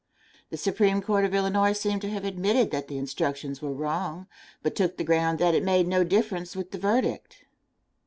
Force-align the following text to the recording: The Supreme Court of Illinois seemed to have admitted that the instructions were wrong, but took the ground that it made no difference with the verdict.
The 0.49 0.57
Supreme 0.57 0.99
Court 0.99 1.25
of 1.25 1.35
Illinois 1.35 1.73
seemed 1.73 2.01
to 2.01 2.09
have 2.09 2.25
admitted 2.25 2.71
that 2.71 2.87
the 2.87 2.97
instructions 2.97 3.61
were 3.61 3.71
wrong, 3.71 4.25
but 4.63 4.73
took 4.73 4.97
the 4.97 5.03
ground 5.03 5.37
that 5.37 5.53
it 5.53 5.61
made 5.63 5.87
no 5.87 6.03
difference 6.03 6.55
with 6.55 6.71
the 6.71 6.79
verdict. 6.79 7.45